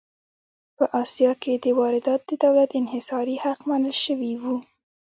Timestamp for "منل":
3.69-3.95